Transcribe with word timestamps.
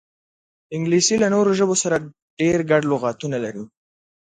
انګلیسي 0.75 1.15
له 1.19 1.27
نورو 1.35 1.51
ژبو 1.59 1.75
سره 1.83 1.97
ډېر 2.39 2.59
ګډ 2.71 2.83
لغاتونه 2.91 3.37
لري 3.45 3.63